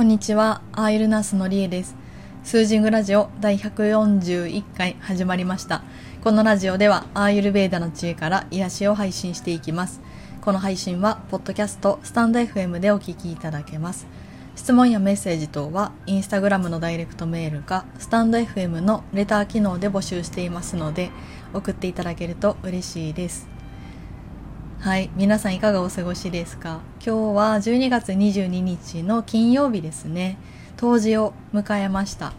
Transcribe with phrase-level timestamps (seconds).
[0.00, 1.94] こんにちは、アーユルナースのりえです。
[2.42, 5.82] 数字ングラジオ第141回始まりました。
[6.24, 10.00] このラジオではアーユルベーダの知恵から癒しを配信していきます。
[10.40, 14.06] この配信は、ポッドキャスト、スタンド FM でお聞きいただけます。
[14.56, 21.10] 質問やメッセージ等は、インスタグラムのダイレクトメールか、スタンド FM のレター機能で募集していますので、
[21.52, 23.49] 送っていただけると嬉しいです。
[24.80, 26.80] はい、皆さんいかがお過ごしですか？
[27.04, 30.38] 今日は12月22日の金曜日ですね。
[30.78, 32.32] 冬至を迎えました。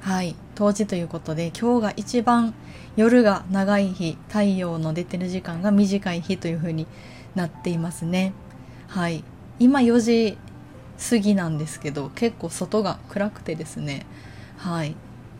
[0.00, 2.54] はい、冬至ということで今日が一番
[2.94, 6.86] 夜が長い日、太陽の出てる時間が短い日という風に
[7.34, 8.32] なっていますね。
[8.86, 9.24] はい、
[9.58, 10.38] 今4時
[11.10, 14.06] 過ぎなんですけど結構外が暗くてですね。
[14.56, 14.94] はい、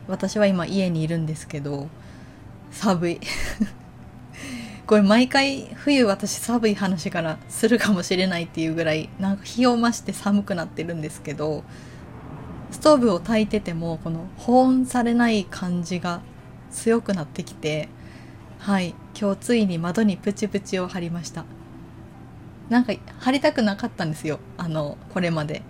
[0.09, 1.87] 私は今家にいるんですけど
[2.73, 3.20] 寒い。
[4.86, 11.62] これ毎回冬私寒い話からするかもしれないっていうぐらいなんか日を増して寒くなってるんですけど
[12.70, 16.20] ストーブを焚いててもこの保温されない感じが
[16.70, 17.88] 強くなってきて
[18.59, 21.45] はい今日ついに窓にプチプチを貼りました。
[22.68, 25.62] なんか貼りたくなかったんですよあのこれまで。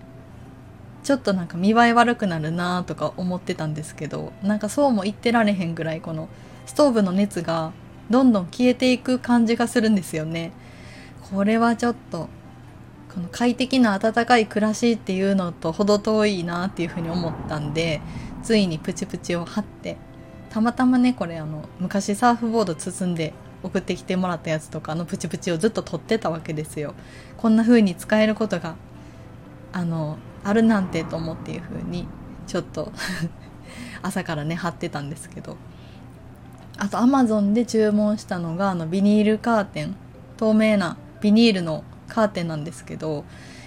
[1.03, 6.29] ちょっとなんか見栄え悪くなるなとか思ってたんですけどなんかそうも言ってられへんぐらいこの
[6.65, 7.73] ストーブの熱が
[8.09, 10.51] どんどん消えていく感じがするんですよね。
[11.31, 12.29] これはちょっと
[13.13, 18.01] この快適な暖かい暮らしっていうのと程遠いなっていうふうに思ったんで
[18.41, 19.97] ついにプチプチを貼って
[20.49, 26.93] たまたまねこれあの昔サーフボード包んで送ってきてもらったやつとかのプチプチをずっと撮ってたわけですよ。
[27.37, 28.75] こんな風に使えることが
[29.71, 32.07] あのあるなんてと思っていう風に
[32.45, 32.91] ちょっと
[34.01, 35.55] 朝からね貼ってたんですけど
[36.77, 39.95] あとアマゾンで注文したのがあのビニールカーテン。
[40.35, 43.23] 透明なビニールのカーテンなんですけど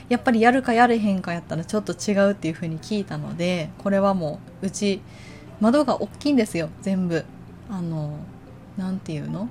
[0.08, 5.00] やっぱりやるかやれへんかやったらちょっと違うっていう風に聞いたのでこれはもううち
[5.60, 7.24] 窓が大きいんですよ全部。
[7.70, 8.18] あの
[8.76, 9.48] なんていうの？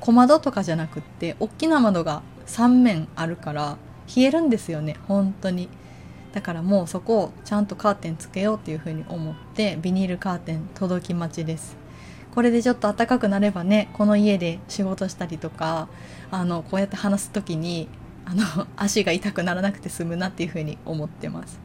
[0.00, 3.76] 小窓とかじゃなくって大きな窓が3面あるから
[4.14, 5.68] 冷えるんですよね本当に。
[6.32, 11.76] だからもうそこをちゃんとカーテンつけようっていう風に思ってビニールカーテン届き待ちです。
[12.36, 15.88] これでちょっと暖かくなればねこの家で仕事したりとか
[16.30, 17.88] あのこうやって話す時に
[18.26, 21.58] あの 足が痛くならなくて済むなっていうふうに思ってます。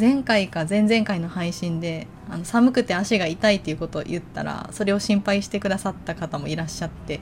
[0.00, 7.20] 前回か前々回の配信であの寒くて足が痛いっていうことを言ったらそれを心配してくださった方もいらっしゃって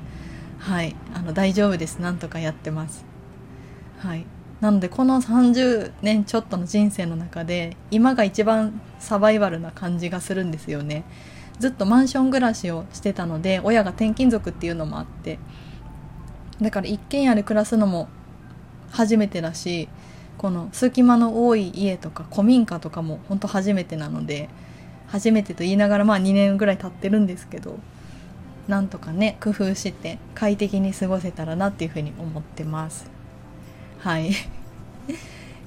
[0.59, 3.05] はいあの大丈夫ですなんとかやってます。
[3.99, 4.25] はい。
[4.61, 11.03] なのでこの30年ちょっとの人生の中で今が一番サバイバルな感じがするんですよね。
[11.59, 15.39] ずっとマンション暮らしをしてたので親が転勤族っていうのもあって
[16.61, 18.09] だから一軒家で暮らすのも
[18.91, 19.89] 初めてだし
[20.39, 24.49] この隙間の多い家とか古民家とかも本当初めてなので
[25.09, 27.79] 初めてと言いながらまあ2年ぐらい経ってるんですけど
[28.69, 33.11] なんとかね工夫して快適に過ごせたらなっていうふうに思ってます。
[33.99, 34.33] はい。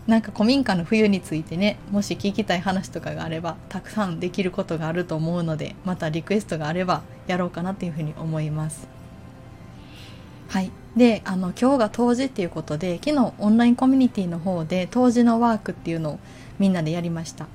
[0.07, 8.87] なんか古民家の冬についてねもし聞きたい話とかがあればたくさんできることがあると思うのでまたリクエストがあればやろうかなっていうふうに思います。
[10.47, 10.71] はい。
[10.95, 16.19] であの今日が冬至っていうことで昨日オンラインコミュニティの方で冬至のワークっていうのを
[16.59, 17.47] みんなでやりました。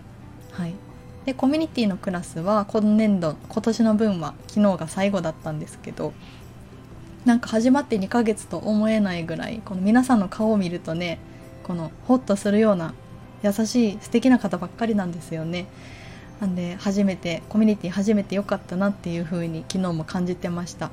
[0.53, 0.75] はい。
[1.25, 6.13] でコミュニティのクラスは今年度今年の分は昨日が最後だったんですけど
[7.25, 11.19] なんか始まって2ヶ月と思えないぐらいこの皆さんの顔を見るとね
[11.71, 12.95] このホッとするような
[13.45, 15.67] 優しい素敵な方ばっかりなんですよね。
[16.41, 20.91] なんで初めてコミュニティ初めて良かったなっていう風に昨日も感じてました。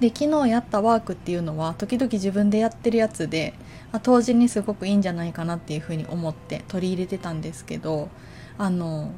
[0.00, 3.54] で昨日やったワークっていうのは時々自分でやってるやつで
[3.90, 8.10] あ当時にすごくいいんじゃないかなっていう風に思って取り入れてたんですけど
[8.58, 9.12] あの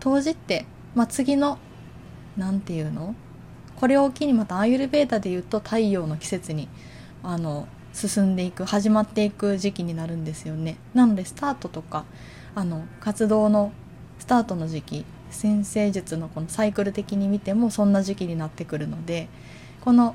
[0.00, 0.66] 当時って、
[0.96, 1.60] まあ、次の
[2.36, 3.14] 何て言うの？
[3.76, 6.68] これを機にまたアーユルベーダで言うと太陽の季節に
[7.22, 10.76] あの進んでいく始まっていく時期になるんですよね。
[10.94, 12.04] なのでスタートとか
[12.54, 13.72] あの活動の
[14.18, 19.28] スタートの時期先生術のこのサイクル的に見てもそんな時期になってくるので
[19.80, 20.14] この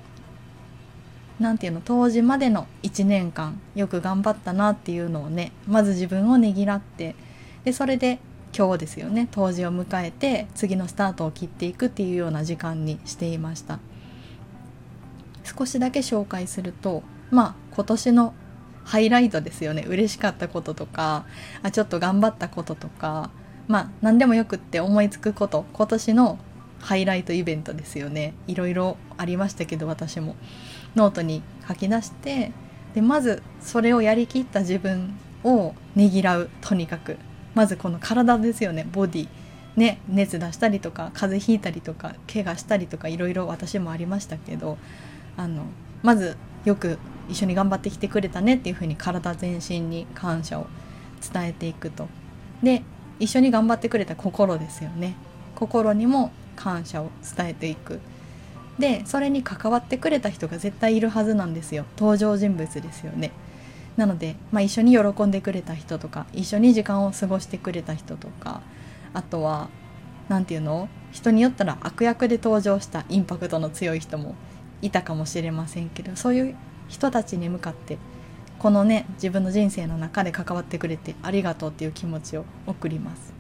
[1.39, 7.15] 何て言うの当時までの1年間よく頑張ったなっていうのをねまず自分をねぎらって
[7.63, 8.19] でそれで
[8.55, 13.79] 今日ですよね当時を迎えて次のスタートを切っていくっていうような時間にしていました。
[15.43, 18.33] 少しだけ紹介するとまあ今年の
[18.83, 19.85] ハイライトですよね。
[19.87, 21.25] 嬉しかったこととか
[21.63, 23.31] あちょっと頑張ったこととか
[23.67, 26.39] まあ何でもよくって思いつくこと今年の
[26.79, 28.33] ハイライトイベントですよね。
[28.47, 30.35] いろいろありましたけど私も。
[30.95, 32.51] ノートに書き出して
[32.93, 37.17] でまずそれをやりきった自分をねぎらうとにかく。
[37.53, 38.85] まずこの体ですよね。
[38.91, 39.27] ボディ。
[39.75, 44.77] ね熱出したりとか風邪ひいたりとか怪我したりとかいろいろ私もありましたけど
[45.37, 45.63] あの
[46.03, 46.35] まず
[46.65, 46.99] よく
[47.31, 50.67] 一緒に頑張ってきてくれたねっていうふうに体全身に感謝を
[51.33, 52.07] 伝えていくと。
[52.61, 52.83] で
[53.19, 55.15] 一緒に頑張ってくれた心ですよね。
[55.55, 57.99] 心にも感謝を伝えていく。
[58.79, 61.85] でそれに関わってくれた人が絶対いるはずなんですよ。
[61.97, 63.31] 登場人物ですよね。
[63.97, 68.61] なので、まあ、一緒に喜んでくれた人とか一緒に時間を過ごしてくれた人とか
[69.13, 69.69] あとは
[70.29, 70.89] 何て言うの？
[71.11, 74.35] 人によったら悪役で登場したインパクトの強い人も
[74.81, 76.55] いたかもしれませんけどそういう
[76.91, 77.97] 人たちに向かって
[78.59, 83.33] このね自分の人生の中で関わってくれてありがとうっていう気持ちを送ります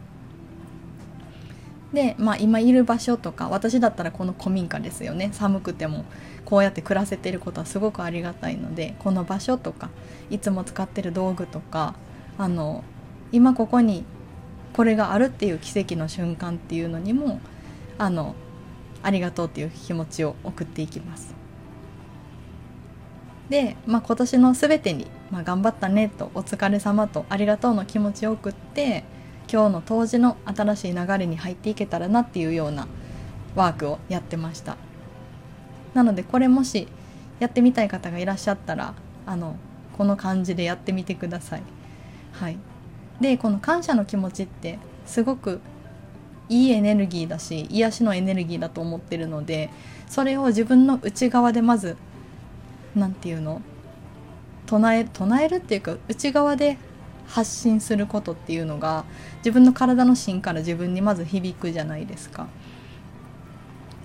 [1.93, 6.05] で、まあ、今いる場所とか私だったらこの古民家ですよね寒くても
[6.45, 9.89] こうやって暮らせてることはすごくありがたいのでこの場所とか
[10.29, 11.95] いつも使ってる道具とか
[12.37, 12.83] あの
[13.33, 14.05] 今ここに
[14.73, 17.41] これがあるっていう奇跡の瞬間っていうのにも
[17.97, 18.35] あの
[19.03, 21.40] ありがとうっていう気持ちを送っていきます。
[23.51, 29.03] で、まあ、今年の全てに、まあ、頑張ったねとお疲れ様とありがとうの気持ちを送って
[29.51, 32.87] 今日の当時の新しい流れに入っていけたらなっていうような
[33.53, 34.77] ワークをやってました。
[35.93, 36.87] なのでこれもし
[37.41, 38.93] やってみたい方がいらっしゃったら
[39.25, 39.57] あの
[39.97, 41.63] この感じでやってみてください。
[42.31, 42.57] はい。
[43.19, 45.59] でこの感謝の気持ちってすごく
[46.47, 49.69] いいエネルギーだし癒しのエネルギーだと思ってるので
[50.07, 51.97] それを自分の内側でまず
[52.95, 53.61] 何て言うの？
[54.67, 56.77] 唱え唱えるっていうか内側で
[57.27, 59.05] 発信することっていうのが
[59.37, 62.47] 自分の体の芯から自分にまず響くじゃないですか。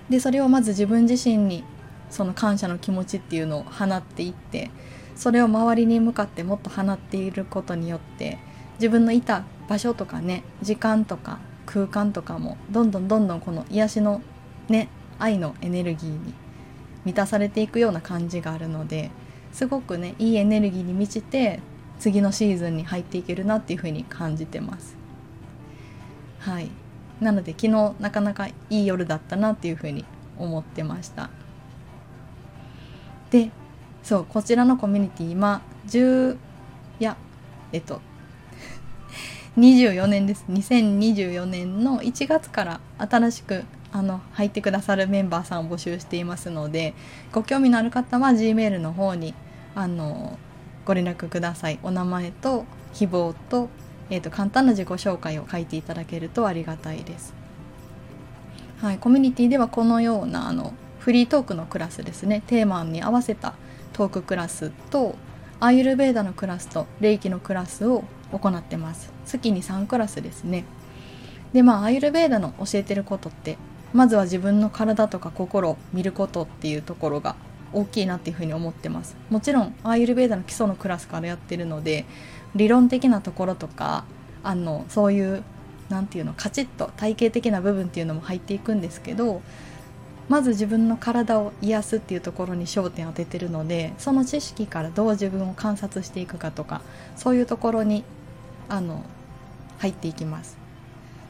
[0.08, 1.64] でそれをまず自分自身に
[2.10, 4.70] その感謝の気持ちっていうのを放っていって
[5.16, 8.38] それを周りに向かってもっと放っていることによって
[8.74, 14.22] 自分のいた場所とかね時間とか空間とかもどんどんどんどんこの癒しの
[14.68, 14.88] ね
[15.18, 16.34] 愛のエネルギーに
[17.06, 19.10] 満たされていくような感じがあるので
[19.52, 21.60] すごくねいいエネルギーに満ちて
[21.98, 24.96] 次のシーズンに入っていけるなっていう風に感じてます。
[26.40, 26.68] はい。
[27.20, 30.04] なので昨日なかなかいい夜だったなっていう風に
[30.36, 31.30] 思ってました。
[33.30, 33.50] で
[34.02, 37.16] そうこちらのコミュニティ今10いや
[37.72, 38.00] えっと
[39.56, 40.44] 24年です。
[40.50, 43.64] 2024年の1月から新しく
[43.96, 46.92] あの入ってくださるメンバーさんを募集していますので
[47.32, 49.32] ご興味のある方は G メールの方に
[49.74, 50.38] あの
[50.84, 51.78] ご連絡ください。
[51.82, 53.70] お名前と希望と,、
[54.10, 57.34] えーと、簡単な自己紹介を書いていただけるとありがたいです。
[58.82, 62.42] はい、コミュニティではこのようなあのフリートークのクラスですね。
[62.46, 63.54] テーマに合わせた
[63.94, 65.16] トーククラスと
[65.58, 69.10] アーユルベーダのクラスと霊気のクラスを行ってます。
[69.24, 70.64] 月に3クラスですね。
[71.52, 73.56] でまあアーユルベーダの教えてることって
[73.96, 77.34] まずは自分の体とか心を見ることっていうところが
[77.72, 79.16] 大きいなっていうふうに思ってます。
[79.30, 82.04] もちろんアーユルベーダの基礎のクラスからやってるので
[82.54, 84.04] 理論的なところとか
[84.44, 85.42] あのそういう
[85.88, 89.40] 何て言うのカチッと体系的な部分っていうのも入っていくんですけど
[90.28, 96.82] まず自分の体を癒すっていうところに焦点を当ててるのでその知識からどう自分を観察していくかとか
[97.16, 98.04] そういうところに
[98.68, 99.04] あの
[99.78, 100.56] 入っていきます。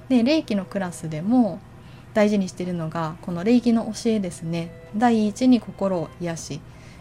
[0.09, 1.59] で霊気のクラスでも
[2.17, 4.71] 大事にしているのがこの礼儀の教えですね。
[4.97, 6.61] 第一に心を癒し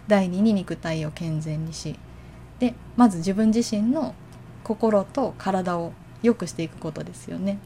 [0.10, 1.98] 第二に肉体を健全にし。
[2.60, 4.14] でまず自分自身の
[4.66, 7.60] 心と体を良くしていくことですよね。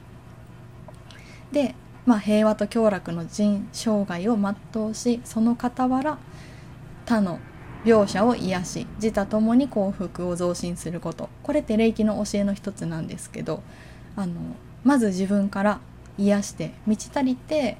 [1.51, 1.74] で、
[2.06, 6.20] まあ、平和と享楽の人生涯を全うしその傍ら
[7.08, 7.39] 他の
[7.84, 11.29] 描写を癒し自他ともに幸福を増進すること。
[11.41, 13.63] これって霊気の教えの一つなんですけど
[14.15, 14.36] あの
[14.84, 15.79] まず自分から
[16.19, 17.77] 癒して満ち足りて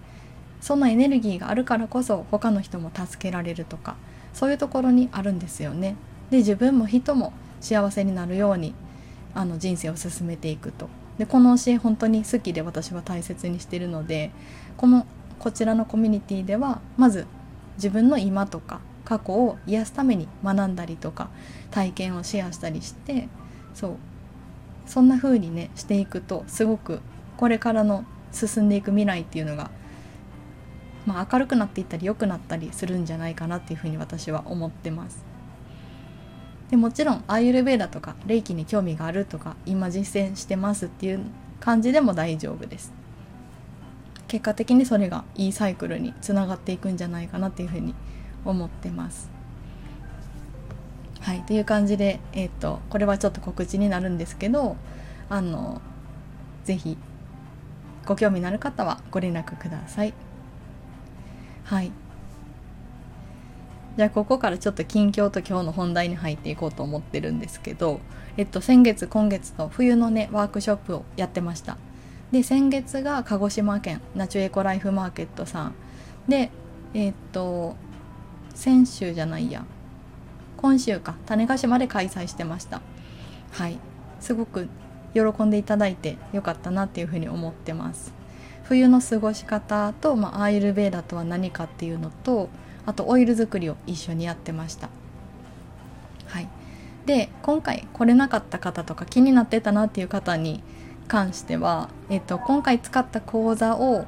[0.62, 3.96] そのエネルギーがあるからこそ他の人も助けられるとか
[4.34, 5.96] そういうところにあるんですよね。
[6.30, 8.74] で自分も人も幸せになるように
[9.34, 10.90] あの人生を進めていくと。
[11.18, 14.32] でこの教え本当に好きで私は大切にしてるので
[14.78, 15.06] この
[15.38, 17.28] こちらのコミュニティではまず
[17.76, 21.30] 自分の今とか過去を癒すために学んだりとか
[21.72, 23.28] 体験をシェアしたりして
[23.74, 23.96] そう
[24.86, 27.02] そんな風にねしていくとすごく
[27.36, 29.72] これからの進んでいく未来っていうのが、
[31.06, 35.26] まあ、明るくなっていったり良くなったりするんじゃないかなっていうふうに私は思ってます。
[36.70, 41.22] でもちろんアーユルベーダとか霊気に興味があるとか今実践してますっていう
[41.60, 42.94] 感じでも大丈夫です。
[44.28, 47.96] 結果的にそれがいいサイクルにつながっていくんじゃないかなっていうふうに
[48.46, 49.30] 思ってます。
[51.22, 54.78] はいという感じで、えーと、これはちょっと告知になるんですけど
[55.30, 55.82] あの
[56.64, 56.98] ぜひ
[58.10, 60.16] ご興味のある方はご連絡ください。
[61.64, 61.92] はい。
[63.98, 68.00] じゃあここからちょっと近況と今日の本題に入っていこうと思ってるんですけど、
[68.36, 71.78] えっと、先月今月と冬のねワークショップをやってました。
[72.32, 75.76] で先月が鹿児島県ナチュエコライフマーケットさん。
[76.28, 76.50] で
[76.96, 77.76] えっと
[78.56, 79.66] 先週じゃないや。
[80.58, 81.14] 今週か。
[81.28, 82.82] 種子島で開催してました。
[83.52, 83.78] はい。
[84.20, 84.68] すごく
[85.14, 88.14] 喜んでいただいてよかったなっていうふうに思ってます。
[88.64, 92.50] 冬の過ごし方と、まあ、アーユルベーダとは何かっていうのと
[92.86, 94.90] あとオイル作りを一緒にやってました。
[96.28, 96.48] はい。
[97.06, 100.62] で今回来れなかった方とか気になってたなっていう方に
[101.08, 104.06] 関しては、えっと、今回使った講座を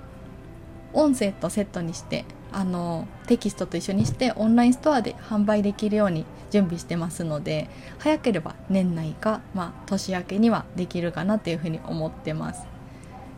[0.94, 12.66] 音声とセットにしてあのテキストと一緒にしてオンラインストアで販売できるように準備してますので早ければ年内か、まあ、年明けにはできるかなっていうふうに思ってます。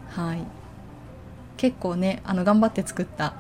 [0.10, 0.44] はい。
[1.58, 3.36] 結構ねあの頑張って作った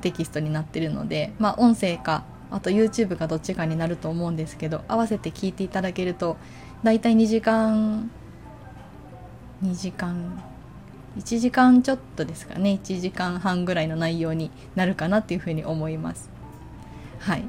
[0.00, 6.36] テキストになってるので、まあ、音声かあと YouTube かどっちかになると思うんですけど合わせて聞いていただけると
[6.82, 8.10] だいたい2時間
[9.62, 10.42] 2時間
[11.18, 12.78] 1時間ちょっとですかね。
[12.82, 16.30] 1時間半ぐらいの内容になるかなっていうふうに思います。
[17.18, 17.44] はい。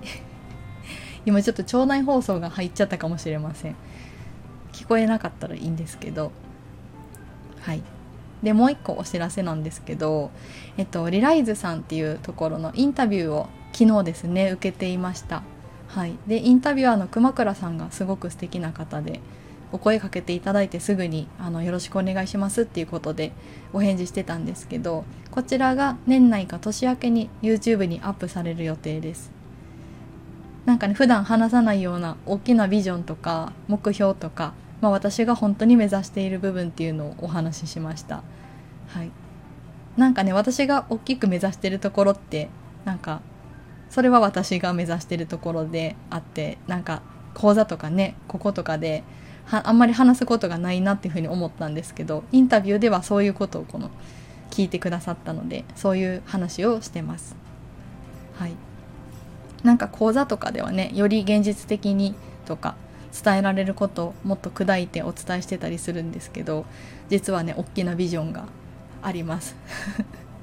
[1.25, 3.75] 今ちょっと町内放送が入っちゃったかもしれません。
[4.73, 6.31] 聞こえなかったらいいんですけど。
[7.61, 7.83] はい。
[8.41, 10.31] でもう一個お知らせなんですけど、
[10.77, 15.43] えっと、リライズさんっていうところのインタビューを昨日ですね受けていました。
[15.88, 16.17] はい。
[16.25, 19.19] でインタビュアーの熊倉さんがすごく素敵な方で。
[19.71, 23.31] お声かけていただいてすぐにあのよろしくお願いしますっていうことで
[23.73, 29.31] お返事してたんですけどこちらが年内か年明けに YouTube にアップされる予定です
[30.65, 38.23] なんかね普段話さないような大きなビジョンとか目標とかまあ、私が本当に目指している部分っていうのをお話ししました。
[38.88, 39.11] はい、
[39.97, 42.49] なんかね私が大きく目指してるところって
[42.85, 43.21] なんか
[43.89, 47.01] それは私が目指してるところであってなんか
[47.33, 49.03] 講座とかねこことかで
[49.51, 53.89] あんまり話すことがないなっていうふうに思ったんですけどインタビューではそういうことをこの
[54.51, 57.35] 聞いてくださったのでそういう話をしてます。
[58.35, 58.53] はい、
[59.63, 62.15] なんか講座とかではねより現実的に
[62.45, 62.75] とか
[63.23, 66.65] 伝えられることをもっと砕いてお伝えしてたりするんですけど
[67.09, 68.45] 実はね大きなビジョンが
[69.01, 69.55] あります。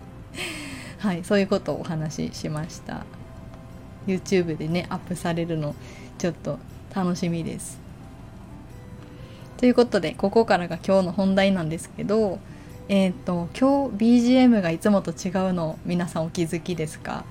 [0.99, 1.25] はい。
[1.25, 3.05] そういうことをお話ししました。
[4.07, 5.75] YouTube でねアップされるの
[6.19, 6.59] ちょっと
[6.95, 7.86] 楽しみです。
[9.59, 12.39] ということでここからが今日の本題なんですけど
[12.89, 17.25] えっ、ー、と今日 BGM がいつもと違うの皆さんお気づきですか？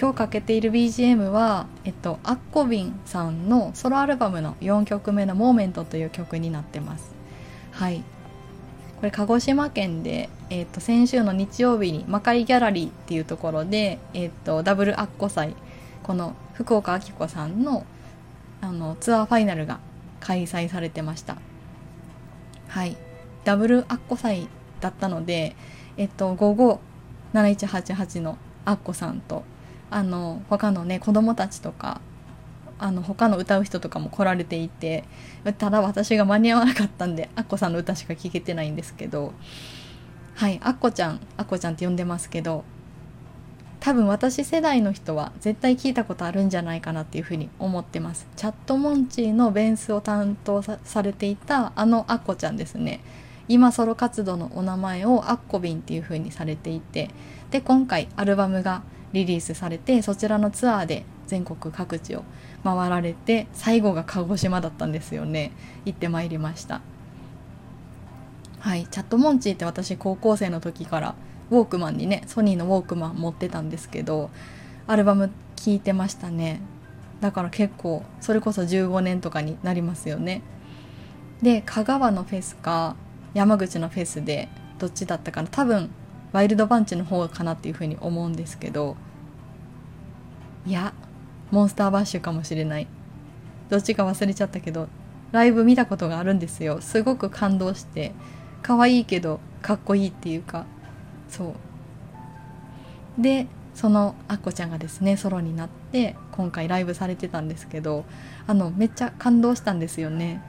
[0.00, 7.10] 今日かけている BGM は、えっと、アッコビンさんのソロアルバムの4曲目の「モーメント」という曲になってます。
[7.72, 8.04] はい。
[9.00, 15.54] これ鹿児島県で、えっと、先週の日曜日にマカリギャラリーっていうところで、えっと、ダブルアッコ祭
[16.02, 17.84] この福岡明子さんの
[18.60, 19.78] あのツアーファイナルが
[20.20, 21.36] 開催されてました。
[22.68, 22.96] はい。
[23.44, 24.48] ダブルアッコ祭
[24.80, 25.56] だったので
[25.96, 26.80] えっと午後
[27.32, 29.42] 7188のアッコさんと
[29.90, 32.00] あの他のね子供たちとか
[32.78, 35.04] あの他の歌う人とかも来られていて
[35.56, 39.32] ただ私が間に合わなかったんでアッコさんの歌しか聴けてないんですけど
[40.34, 42.64] はいアッコちゃんアッコちゃんって呼んでますけど
[43.80, 48.26] 多分私世代の人は絶対聞いたことあるんじゃないかなっていうふうに思ってます。
[48.36, 53.00] チャットモンチーのベンスを担当されていたあのアッコちゃんですね。
[53.48, 57.08] 今ソロ活動のお名前をアッコビンっていうふうにされていて
[57.50, 58.82] で今回アルバムが
[59.12, 62.24] リリースされてそちらのツアーで全国各地を
[62.62, 65.52] 回られて最後が鹿児島だったんですよね。
[65.84, 66.80] 行ってまいりました。
[68.60, 71.14] はいチャットモンチーって私高校生の時から
[71.50, 74.30] ウォークマンにねソニーのウォークマン持ってたんですけど
[74.86, 76.60] アルバム聴いてましたね。
[77.20, 80.42] だから結構それこそ15年とかになりますよね。
[81.42, 82.96] で香川のフェスか
[83.34, 85.48] 山口のフェスでどっちだったかな。
[85.48, 85.90] 多分
[86.32, 88.96] ワイルドバンチの方かなっていうふうに思うんですけど
[90.66, 90.92] いや
[91.50, 92.86] モンスターバッシュかもしれない。
[93.68, 94.88] どっちか忘れちゃったけど
[95.32, 96.80] ライブ見たことがあるんですよ。
[96.80, 98.12] すごく感動して
[98.62, 100.66] 可愛いけどかっこいいっていうか。
[101.28, 101.54] そ
[103.18, 103.22] う。
[103.22, 108.04] でそのアッコちゃんがですねソロになって今回ライブされてたんですけど
[108.46, 110.42] あのめっちゃ感動したんですよね。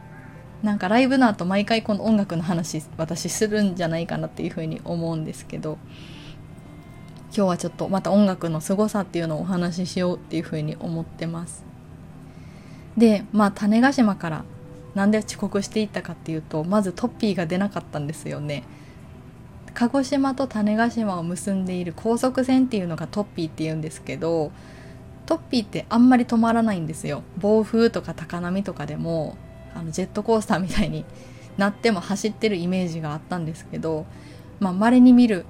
[0.64, 5.78] なんかライブの後毎回この音楽の話私するんじゃないかなっていうふうに思うんですけど
[7.28, 11.64] 今日はちょっとまた音楽の凄さっていうのをお話ししようっていうふうに思ってます。
[12.98, 14.44] でまあ種子島から
[14.96, 18.64] なんで遅刻していったかっていうとまずトッピーが出なかったんですよね。
[19.74, 24.52] 鹿児島と種子島を結んでいる高速船っていうのがトッピーっていうんですけど
[25.26, 27.22] トッピーってあんまり止まらないんですよ。
[27.38, 29.38] 暴風とか高波とかでも
[29.76, 31.06] あのジェットコースターみたいに
[31.58, 34.06] なっても走ってるイメージがあったんですけど
[34.60, 35.46] まあ稀に見る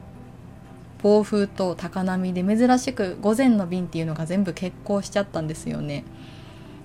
[1.01, 6.03] 暴風と高波で珍しく午前の便っていうのが全部欠航しちゃったんですよね。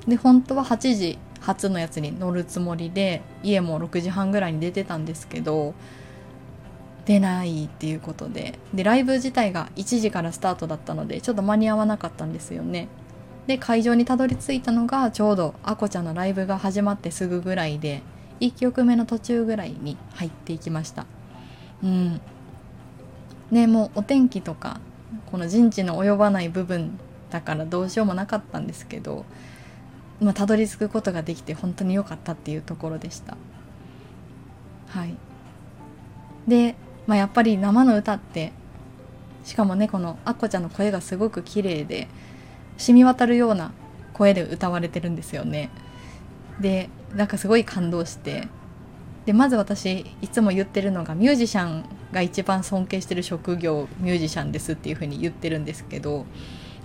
[0.06, 5.74] で本当は8時初のやつに乗るつもりで家も6時半ぐらいに出てたんですけど
[7.06, 8.58] 出ないっていうことで。
[8.72, 12.88] でライブ自体が1時からスタートだったのでちょっと間に合わなかったんですよね。
[13.46, 18.02] で会場にたどり着いたのがちょうどあこちゃんのライブが始まってすぐぐらいで
[18.40, 21.06] 1曲目の途中ぐらいに入っていきました。
[21.82, 22.20] うん。
[23.50, 24.80] ねもうお天気とか
[25.30, 26.98] この陣地の及ばない部分
[27.30, 29.24] だからどうしようもなかったんですけど
[30.20, 33.36] まあ、たどり着くことができて本当に良かったっていうところでした。
[34.88, 35.16] はい。
[36.46, 38.52] で、まあ、やっぱり生の歌って
[39.44, 42.08] しかもねこのあっこちゃんの声がすごく綺麗で
[42.78, 43.72] 染み渡るような
[44.14, 45.70] 声で歌われてるんですよね。
[46.60, 48.48] でなんかすごい感動して
[49.26, 56.26] でまず私いつも言ってるのがミュージシャンが一番尊敬してる職業ミュージシャンですっていう風に言ってるんですけど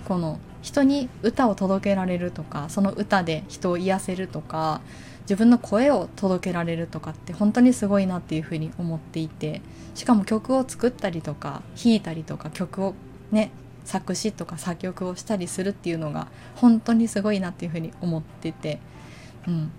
[0.05, 4.81] この人に歌を届けられるとかその歌で人を癒せるとか
[5.29, 9.61] 自分の声を届けられるとかって本当にすごいなっていうふうに思っていて
[9.93, 12.95] しかも曲を作ったりとか弾いたりとか曲を
[13.29, 13.51] ね
[13.85, 18.79] 作詞とか作曲をしたりするっていうのが本当にすごいなっていうふうに思ってて、
[19.47, 19.71] うん、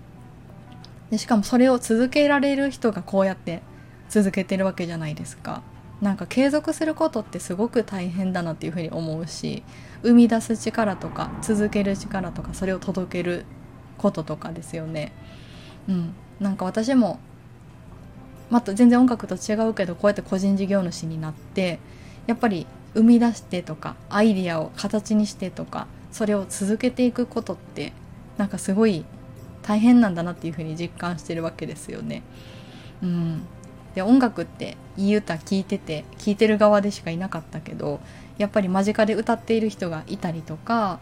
[1.09, 3.61] でしかもそれを続けられる人がこうやって
[4.07, 5.63] 続けてるわけじゃないですか。
[6.01, 9.63] なんか継続することってすごく大変だなっていうふうに思うし
[10.01, 13.45] 生み出す力とか続ける力とかそれを届ける
[13.99, 15.11] こととかですよね。
[15.91, 17.19] うん、なんか私も
[18.49, 21.79] また全然音楽と違うけどこうやって個人事業主になって
[22.27, 27.93] やっぱり生み出してとかアイディアを形にしてとかそれを続けていくことって
[28.37, 29.05] なんかすごい
[29.63, 32.23] 大変なんだなっていうふうに実感してるわけですよね。
[33.01, 33.41] うん、
[33.95, 37.99] で音楽っていい歌聴いてて聴いてる側でしかいなかったけど
[38.37, 40.99] やっぱり間近で歌っている人がいたりとか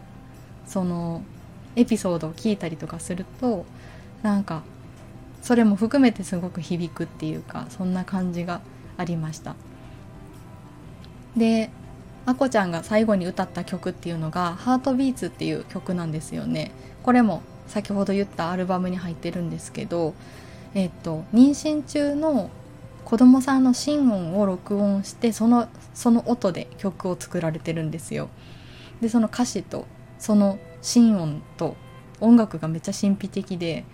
[0.65, 1.23] その
[1.75, 3.65] エピソードを聞いたりとかすると
[4.21, 4.63] なんか
[5.41, 8.61] それも含めてすごく響くっていうかそんな感じが
[8.97, 9.55] ありました。
[11.35, 11.69] で
[12.25, 16.71] あこちゃんが最後に歌った曲っていうのが「ハートビーツっていう曲なんですよね。
[17.03, 20.13] これも先ほど言ったアルバムに入ってるんですけど
[20.73, 22.49] えっと妊娠中の
[23.05, 28.29] 子供さんの心音を録音してそのその音で曲を作られてるんですよ。
[29.01, 29.85] でその歌詞と
[30.19, 31.75] その心音と
[32.19, 33.85] 音楽がめっちゃ神秘的で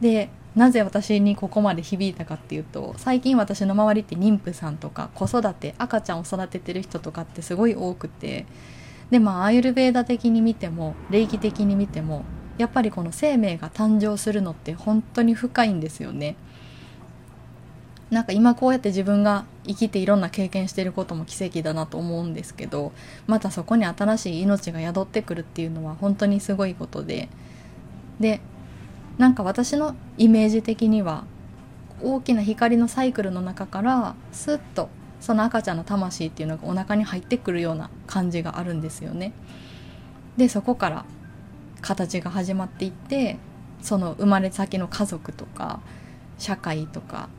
[0.00, 8.46] でなぜ私にここまで響いたかっていうと最近私の周りって妊婦さんとか子育て赤ちゃんを育ててる人とかってすごい多くて
[9.10, 12.24] でまあアーユルベーダ的に見ても霊気的に見ても
[12.58, 16.36] やっぱりこの生命が誕生するのって本当に深いんですよね。
[18.10, 22.92] なんか今こうやって自分が生きていろんな経験してることも奇跡だなと思うんですけど
[23.26, 27.28] またそこに新しい命が宿ってくるっていうのは本当にすごいことで
[28.20, 28.40] で
[29.18, 31.24] なんか私のイメージ的には
[32.02, 39.32] 大きな光のサイクルの中からスッとその赤ちゃんの魂っていうのがお腹に入ってくるような感じがあるんですよね。
[40.36, 41.04] でそこから
[41.80, 43.38] 形が始まっていって
[43.80, 45.80] その生まれ先の家族とか
[46.38, 47.30] 社会とか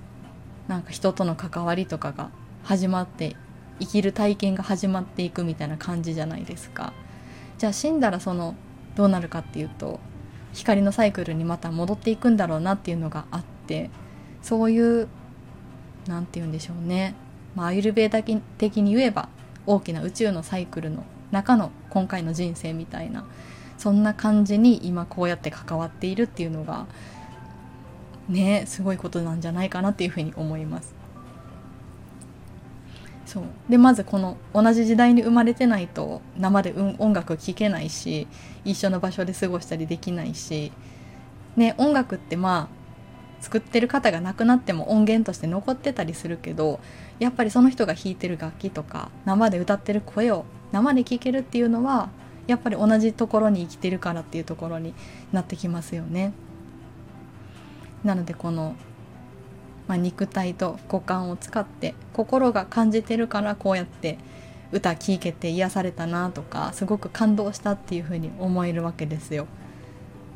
[0.67, 2.31] なんか人との関わりとかが
[2.63, 3.35] 始まって
[3.79, 6.93] 生きる体験が始まっていくみたいな感じじゃないですか
[7.57, 8.55] じゃあ死んだらその
[8.95, 9.99] どうなるかっていうと
[10.57, 13.89] 光のサイクルにまた戻っていくんだろうなっていうのがあって
[14.41, 15.07] そういう
[16.07, 17.15] 何て言うんでしょうね。
[17.55, 18.23] まあアユルベーダ
[18.57, 19.29] 的に言えば
[19.65, 23.25] 大きな宇宙のサイクルの中の今回の人生みたいな
[23.77, 26.87] そんな感じに今こうやって関わっているっていうのが
[28.29, 30.96] ねすごいことなんじゃないかなっていうふうに思います。
[33.27, 38.25] そうでまずこの同じ時代に生まれてないと生で音楽聴けないし
[38.63, 40.71] 一緒の場所で過ごしたりできないし
[41.57, 46.79] ね音楽ってまあ作ってる方が亡くなっても音源として残ってたりするけど
[47.19, 52.09] やっぱりその人が弾いてる楽器とか生で歌ってる声を生で聴けるっていうのは
[52.47, 54.93] やっぱり同じところに生きてるからっていうところに
[55.33, 56.31] なってきますよね。
[58.05, 58.75] なのでこの、
[59.87, 64.17] まあ、肉体と五感を使って心が感じてるからこうやって
[64.71, 69.47] 歌聴けて癒されたなとかすごく感動したっていうふうに思えるわけですよ。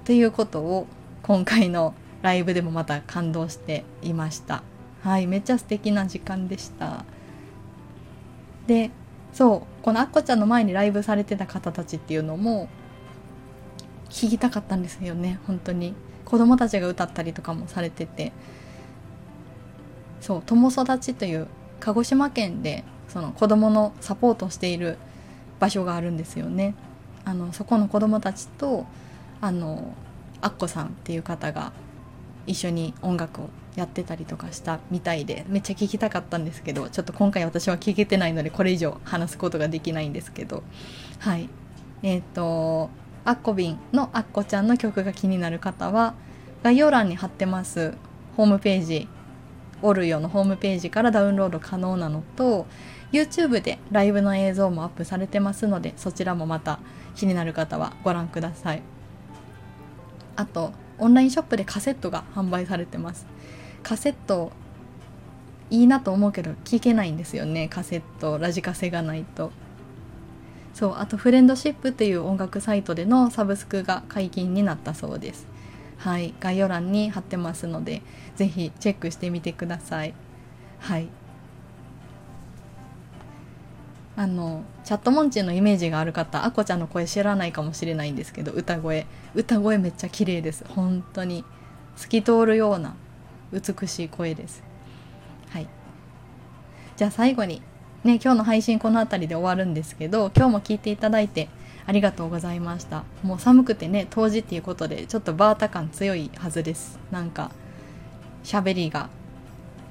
[0.05, 0.87] ということを
[1.21, 4.63] 今回のライブでもまた感動していました。
[5.03, 7.03] はいめっちゃ素敵な時間でした。
[8.67, 8.91] で
[9.33, 12.69] そうこのあっこちゃんの前にライブされてた方たちっていうのも
[14.09, 15.93] 聞きたかったんですよね本当に。
[16.23, 18.31] 子供たちが歌ったりとかもされてて。
[20.21, 21.47] そう友育ちという
[21.79, 24.97] 鹿児島県でその子供のサポートをしている
[25.59, 26.75] 場所があるんですよね。
[27.25, 28.85] あのそこの子供たちと
[29.41, 29.93] あの
[30.41, 31.73] アッコさんっていう方が
[32.47, 40.63] 一緒に音楽をやってたりとかしたみたいでめっちゃ聞きたかったんですけどちょっと今回私は聞けてないのでこれ以上話すことができないんですけど。
[41.19, 41.49] はい。
[42.03, 42.89] えっ、ー、と
[43.23, 46.15] アッコビンのアッコちゃんの曲が気になる方は
[46.63, 47.93] 概要欄に貼ってます
[48.35, 49.07] ホームページ
[49.81, 52.65] オルヨのホームページからダウンロード可能なのと
[53.11, 56.79] YouTube でライブの映像もアップされてますのでそちらもまた
[57.15, 58.81] 気になる方はご覧ください。
[60.35, 63.25] あとオンラインショップでカセットが販売されてます。
[63.83, 64.51] カセット
[65.69, 67.67] いいなと思うけど聞けないんですよね。
[67.67, 69.51] カセットラジカセがないと。
[70.73, 75.50] そうあとフレンドシップっていう音楽サイトでのサブスクが解禁になったそうです。
[76.01, 78.01] はい概要欄に貼ってますので
[78.35, 80.15] 是非チェックしてみてください。
[80.79, 81.07] はい。
[84.17, 89.05] あのチャットモンチーのイメージがある方あこちゃんの声知らないかもしれないんですけど歌声。
[89.35, 90.65] 歌声めっちゃ綺麗です。
[90.67, 91.45] 本当に。
[91.95, 92.95] 透き通るような
[93.53, 94.63] 美しい声です。
[95.51, 95.67] はい。
[96.95, 97.61] じゃあ最後に
[98.03, 101.47] ね今日の配信この辺りで終わるんですけど今日も聞いていただいて
[101.91, 103.03] ありがとうございました。
[103.21, 106.97] もう寒くてね冬至っていうことでちょっとバータ感強いはずです。
[107.11, 107.51] なんか
[108.45, 109.09] 喋りが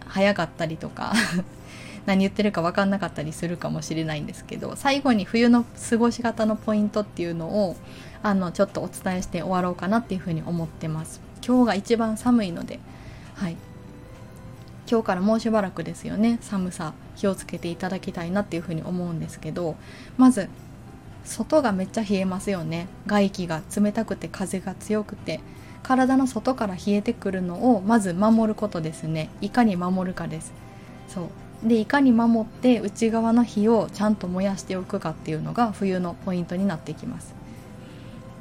[0.07, 1.13] 早かったりとか
[2.07, 7.77] 何言ってるか分かんなかったりするかもしれないんですけど最後に冬の過ごし方のポイントっていうのを
[8.23, 11.21] あのちょっとお伝えして終わろうかなっていうふうに思ってます。
[11.47, 12.81] 今日が一番寒いので
[13.35, 13.59] はい。
[14.91, 16.39] 今日からもうしばらくですよね。
[16.41, 19.77] 寒さ気をつけていただきたいなっていうふうに思うんですけど
[20.17, 20.49] まず
[21.25, 22.89] 外がめっちゃ冷えますよね。
[23.07, 25.41] 外気が冷たくて風が強くて。
[25.83, 29.31] 体の外から冷えてくるのをまず守ることですね。
[29.41, 30.53] いかに守るかです。
[31.09, 31.31] そ
[31.65, 31.69] う。
[31.69, 37.35] でいかに守って内側の火をちゃんと燃やしておくかっていうのが冬のポイントになってきます。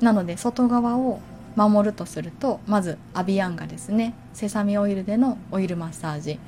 [0.01, 1.19] なので外側を
[1.55, 4.13] 守るとするとまずアビアンガですね。
[4.33, 6.39] セサミオイルでのオイルマッサージ。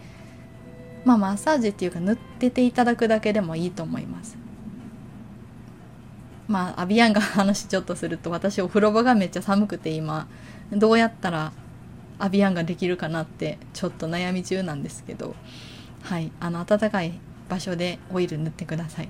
[1.03, 4.37] まあマッサージっていうか塗ってていただくだけでもいいと思います。
[6.51, 10.27] まあアビアンガ話ちょっとすると私お風呂場がめっちゃ寒くて今。
[10.71, 11.51] どうやったら
[12.19, 15.35] アビアンができるかなってちょっと悩み中なんですけど。
[16.03, 16.31] はい。
[16.39, 17.13] あの暖かい
[17.49, 19.09] 場所でオイル塗ってください。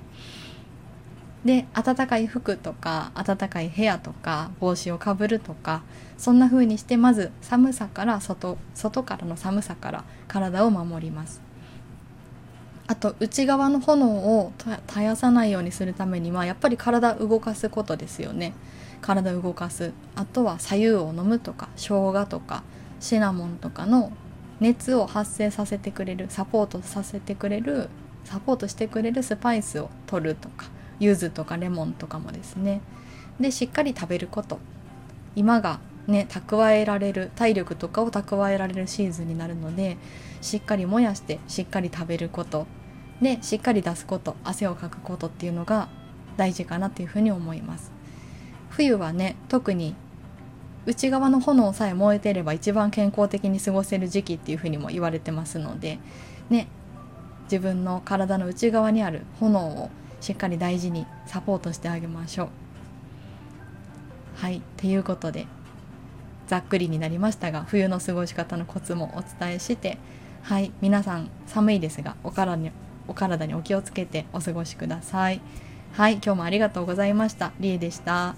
[1.44, 5.82] で暖かい服とか暖かい部屋とか帽子をかぶるとか
[6.16, 11.42] そんな風にしてまず寒さから外外からの寒さから体を守ります。
[12.86, 18.54] あと内側の炎を絶やさないようにするためにはやっぱり体動かすことですよね。
[19.00, 19.92] 体動かす。
[20.14, 22.62] あとは左右を飲むとか生姜とか
[23.00, 24.12] シナモンとかの
[24.60, 27.88] 熱を発生させてくれるサポートさせてくれる
[28.24, 30.66] サポートしてくれるスパイスを取るとか
[31.00, 32.80] 柚子とかレモンとかもですね。
[33.40, 34.58] でしっかり食べること。
[35.34, 39.96] 今がね蓄えられる体力とかを蓄えられるシーズンになるので
[40.40, 42.66] しっかり燃やしてしっかり食べること。
[43.20, 44.34] でしっかり出すこと。
[44.42, 45.88] 汗をかくことっていうのが
[46.36, 47.92] 大事かなっていうふうに思います。
[48.70, 49.94] 冬はね特に
[50.86, 56.00] 内側の炎さえ燃えてれば一番健康的に過ごせる時期っていうふうにも言われてますので
[56.50, 56.66] ね
[57.44, 62.48] 自分の体の内側にある炎をしっかり大事にサポートしてあげましょう。
[64.36, 65.46] はいっていうことで
[66.46, 69.98] ざっくりになりましたが冬の過ごし方のコツもお伝えして
[70.42, 72.70] はい皆さん寒いですがお体に
[73.08, 75.40] お体にお気をつけてお過ごしください。
[75.92, 77.52] はい今日もありがとうございました。
[77.60, 78.34] りえでした。